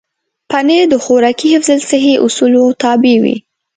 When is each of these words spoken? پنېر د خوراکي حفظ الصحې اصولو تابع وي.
پنېر 0.49 0.83
د 0.91 0.95
خوراکي 1.03 1.47
حفظ 1.55 1.69
الصحې 1.77 2.13
اصولو 2.25 2.63
تابع 2.81 3.15
وي. 3.23 3.35